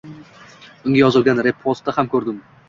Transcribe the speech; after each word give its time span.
—Unga 0.91 0.95
yozilgan 1.01 1.43
repostni 1.49 1.95
ham 1.99 2.11
koʻrdim. 2.17 2.43